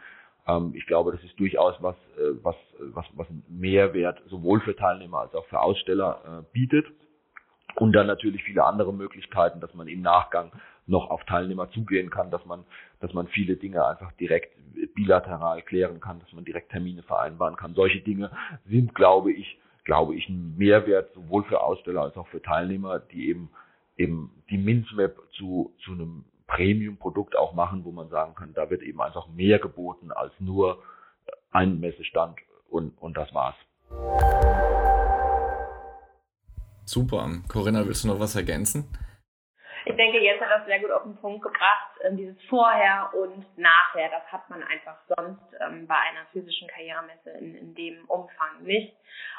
Ähm, 0.47 0.73
ich 0.75 0.87
glaube, 0.87 1.12
das 1.12 1.23
ist 1.23 1.38
durchaus 1.38 1.75
was, 1.81 1.97
äh, 2.17 2.35
was, 2.43 2.57
was, 2.79 3.07
was 3.14 3.29
einen 3.29 3.45
Mehrwert 3.49 4.21
sowohl 4.29 4.61
für 4.61 4.76
Teilnehmer 4.76 5.21
als 5.21 5.35
auch 5.35 5.47
für 5.47 5.61
Aussteller 5.61 6.21
äh, 6.25 6.52
bietet. 6.52 6.87
Und 7.76 7.93
dann 7.93 8.07
natürlich 8.07 8.45
viele 8.45 8.64
andere 8.64 8.93
Möglichkeiten, 8.93 9.61
dass 9.61 9.73
man 9.75 9.88
im 9.88 10.02
Nachgang 10.02 10.52
noch 10.87 11.11
auf 11.11 11.25
Teilnehmer 11.25 11.71
zugehen 11.71 12.11
kann, 12.11 12.31
dass 12.31 12.45
man, 12.45 12.64
dass 13.00 13.14
man 13.14 13.29
viele 13.29 13.57
Dinge 13.57 13.87
einfach 13.87 14.12
direkt 14.12 14.55
bilateral 14.95 15.62
klären 15.62 16.00
kann, 16.00 16.21
dass 16.21 16.33
man 16.33 16.45
direkt 16.45 16.71
Termine 16.71 17.02
vereinbaren 17.02 17.57
kann. 17.57 17.75
Solche 17.75 18.00
Dinge 18.00 18.31
sind, 18.67 18.95
glaube 18.95 19.33
ich, 19.33 19.59
glaube 19.85 20.14
ich, 20.14 20.29
ein 20.29 20.57
Mehrwert 20.57 21.12
sowohl 21.14 21.45
für 21.45 21.61
Aussteller 21.61 22.02
als 22.02 22.17
auch 22.17 22.29
für 22.29 22.43
Teilnehmer, 22.43 22.99
die 22.99 23.29
eben 23.29 23.50
eben 23.97 24.43
die 24.51 24.59
Minzmap 24.59 25.17
zu, 25.33 25.75
zu 25.85 25.93
einem 25.93 26.25
Premium-Produkt 26.47 27.37
auch 27.37 27.55
machen, 27.55 27.85
wo 27.85 27.93
man 27.93 28.09
sagen 28.09 28.35
kann, 28.35 28.53
da 28.55 28.69
wird 28.69 28.83
eben 28.83 29.01
einfach 29.01 29.27
mehr 29.29 29.59
geboten 29.59 30.13
als 30.13 30.33
nur 30.39 30.83
ein 31.51 31.81
Messestand 31.81 32.39
und, 32.69 32.97
und 33.01 33.17
das 33.17 33.33
war's. 33.35 33.57
Super. 36.85 37.29
Corinna, 37.49 37.87
willst 37.87 38.05
du 38.05 38.09
noch 38.09 38.21
was 38.21 38.37
ergänzen? 38.37 38.85
Ich 39.85 39.97
denke, 39.97 40.19
jetzt 40.21 40.41
hat 40.41 40.51
das 40.51 40.67
sehr 40.67 40.79
gut 40.81 40.91
auf 40.93 41.03
den 41.03 41.17
Punkt 41.17 41.43
gebracht. 41.43 41.91
Ähm, 42.05 42.17
dieses 42.17 42.37
Vorher 42.49 43.11
und 43.15 43.45
Nachher, 43.59 44.11
das 44.11 44.31
hat 44.31 44.49
man 44.49 44.63
einfach 44.63 44.97
sonst 45.09 45.43
ähm, 45.61 45.87
bei 45.87 45.97
einer 45.97 46.25
physischen 46.33 46.69
Karrieremesse 46.69 47.31
in, 47.31 47.55
in 47.57 47.75
dem 47.75 48.05
Umfang 48.07 48.63
nicht. 48.63 48.97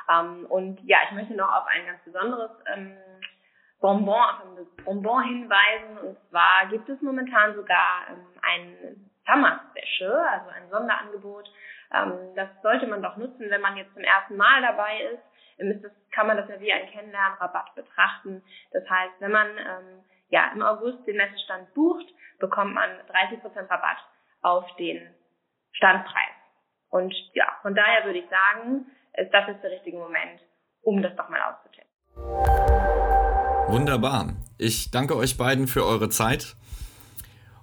Ähm, 0.10 0.46
und 0.50 0.82
ja, 0.84 0.98
ich 1.08 1.16
möchte 1.16 1.34
noch 1.34 1.50
auf 1.50 1.66
ein 1.68 1.86
ganz 1.86 2.04
besonderes 2.04 2.52
Bonbon, 3.84 4.16
auf 4.16 4.40
ein 4.46 4.86
Bonbon 4.86 5.24
hinweisen. 5.24 5.98
Und 5.98 6.18
zwar 6.30 6.68
gibt 6.70 6.88
es 6.88 7.02
momentan 7.02 7.54
sogar 7.54 8.08
ähm, 8.10 8.26
ein 8.42 9.12
Summer 9.28 9.60
Special, 9.72 10.26
also 10.26 10.50
ein 10.52 10.70
Sonderangebot. 10.70 11.52
Ähm, 11.94 12.34
das 12.34 12.48
sollte 12.62 12.88
man 12.88 13.04
doch 13.04 13.18
nutzen, 13.18 13.50
wenn 13.50 13.60
man 13.60 13.76
jetzt 13.76 13.94
zum 13.94 14.04
ersten 14.04 14.38
Mal 14.38 14.62
dabei 14.62 15.02
ist. 15.02 15.22
ist 15.58 15.84
das, 15.84 15.92
kann 16.12 16.28
man 16.28 16.38
das 16.38 16.48
ja 16.48 16.62
wie 16.62 16.72
ein 16.72 16.90
Kennenlernrabatt 16.92 17.76
betrachten. 17.76 18.42
Das 18.72 18.90
heißt, 18.90 19.16
wenn 19.20 19.32
man 19.32 19.48
ähm, 19.58 20.06
ja 20.30 20.50
im 20.54 20.62
August 20.62 21.06
den 21.06 21.18
Messestand 21.18 21.74
bucht, 21.74 22.08
bekommt 22.40 22.74
man 22.74 22.90
30% 22.90 23.70
Rabatt 23.70 23.98
auf 24.44 24.66
den 24.78 25.14
Standpreis. 25.74 26.36
Und 26.90 27.14
ja, 27.34 27.58
von 27.62 27.76
daher 27.76 28.06
würde 28.06 28.20
ich 28.20 28.30
sagen, 28.30 28.86
ist 29.16 29.34
das 29.34 29.46
jetzt 29.48 29.62
der 29.62 29.72
richtige 29.72 29.98
Moment, 29.98 30.40
um 30.84 31.02
das 31.02 31.14
doch 31.18 31.28
mal 31.28 31.42
auszutesten. 31.42 33.03
Wunderbar. 33.68 34.34
Ich 34.58 34.92
danke 34.92 35.16
euch 35.16 35.38
beiden 35.38 35.68
für 35.68 35.86
eure 35.86 36.10
Zeit 36.10 36.56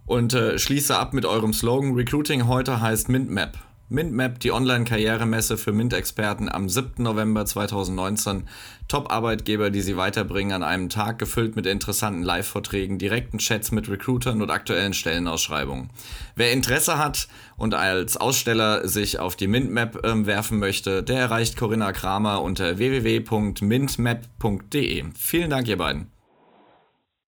und 0.07 0.35
äh, 0.35 0.59
schließe 0.59 0.97
ab 0.97 1.13
mit 1.13 1.25
eurem 1.25 1.53
Slogan 1.53 1.95
Recruiting 1.95 2.49
heute 2.49 2.81
heißt 2.81 3.09
MintMap. 3.09 3.57
MintMap, 3.91 4.39
die 4.39 4.53
Online-Karrieremesse 4.53 5.59
für 5.59 5.73
MINT-Experten 5.73 6.49
am 6.49 6.69
7. 6.69 7.03
November 7.03 7.45
2019. 7.45 8.47
Top-Arbeitgeber, 8.87 9.71
die 9.71 9.81
sie 9.81 9.97
weiterbringen 9.97 10.53
an 10.53 10.63
einem 10.63 10.89
Tag 10.89 11.19
gefüllt 11.19 11.57
mit 11.57 11.67
interessanten 11.67 12.23
Live-Vorträgen, 12.23 12.99
direkten 12.99 13.39
Chats 13.39 13.73
mit 13.73 13.91
Recruitern 13.91 14.43
und 14.43 14.51
aktuellen 14.51 14.93
Stellenausschreibungen. 14.93 15.91
Wer 16.37 16.53
Interesse 16.53 16.99
hat 16.99 17.27
und 17.57 17.75
als 17.75 18.17
Aussteller 18.17 18.87
sich 18.87 19.19
auf 19.19 19.35
die 19.35 19.49
MintMap 19.49 20.05
äh, 20.05 20.25
werfen 20.25 20.61
möchte, 20.61 21.03
der 21.03 21.19
erreicht 21.19 21.57
Corinna 21.57 21.91
Kramer 21.91 22.43
unter 22.43 22.79
www.mintmap.de. 22.79 25.05
Vielen 25.19 25.51
Dank, 25.51 25.67
ihr 25.67 25.79
beiden. 25.79 26.13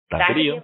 Danke, 0.08 0.26
Danke 0.26 0.40
dir. 0.40 0.62